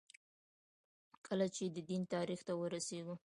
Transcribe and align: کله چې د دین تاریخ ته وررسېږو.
کله 1.27 1.45
چې 1.55 1.63
د 1.75 1.77
دین 1.89 2.03
تاریخ 2.13 2.39
ته 2.47 2.53
وررسېږو. 2.59 3.15